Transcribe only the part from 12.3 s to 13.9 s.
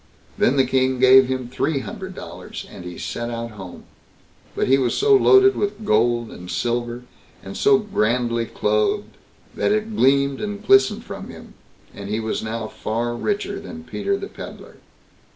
now far richer than